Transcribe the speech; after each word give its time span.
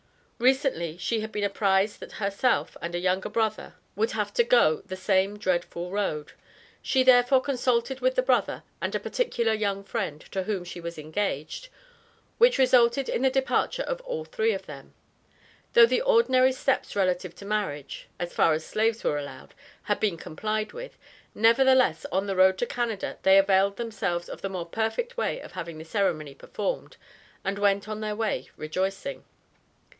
Recently 0.39 0.97
she 0.97 1.19
had 1.19 1.31
been 1.31 1.43
apprized 1.43 1.99
that 1.99 2.13
herself 2.13 2.75
and 2.81 2.95
a 2.95 2.99
younger 2.99 3.29
brother 3.29 3.75
would 3.95 4.13
have 4.13 4.33
to 4.33 4.43
go 4.43 4.77
the 4.83 4.95
same 4.95 5.37
dreadful 5.37 5.91
road. 5.91 6.31
She 6.81 7.03
therefore 7.03 7.39
consulted 7.41 7.99
with 7.99 8.15
the 8.15 8.23
brother 8.23 8.63
and 8.81 8.95
a 8.95 8.99
particular 8.99 9.53
young 9.53 9.83
friend, 9.83 10.19
to 10.31 10.41
whom 10.41 10.63
she 10.63 10.81
was 10.81 10.97
"engaged," 10.97 11.69
which 12.39 12.57
resulted 12.57 13.07
in 13.09 13.21
the 13.21 13.29
departure 13.29 13.83
of 13.83 14.01
all 14.01 14.25
three 14.25 14.53
of 14.53 14.65
them. 14.65 14.95
Though 15.73 15.85
the 15.85 16.01
ordinary 16.01 16.53
steps 16.53 16.95
relative 16.95 17.35
to 17.35 17.45
marriage, 17.45 18.07
as 18.17 18.33
far 18.33 18.53
as 18.53 18.65
slaves 18.65 19.03
were 19.03 19.19
allowed, 19.19 19.53
had 19.83 19.99
been 19.99 20.17
complied 20.17 20.73
with, 20.73 20.97
nevertheless 21.35 22.07
on 22.11 22.25
the 22.25 22.35
road 22.35 22.57
to 22.57 22.65
Canada, 22.65 23.19
they 23.21 23.37
availed 23.37 23.77
themselves 23.77 24.27
of 24.27 24.41
the 24.41 24.49
more 24.49 24.65
perfect 24.65 25.15
way 25.15 25.39
of 25.39 25.51
having 25.51 25.77
the 25.77 25.85
ceremony 25.85 26.33
performed, 26.33 26.97
and 27.43 27.59
went 27.59 27.87
on 27.87 27.99
their 28.01 28.15
way 28.15 28.49
rejoicing. 28.57 29.23